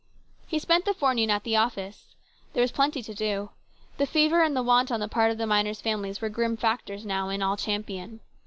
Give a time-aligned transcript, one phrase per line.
[0.47, 2.15] He spent the forenoon at the office.
[2.53, 3.51] There was plenty to do.
[3.99, 7.05] The fever and the want on the part of the miners' families were grim factors
[7.05, 8.19] now in all Champion.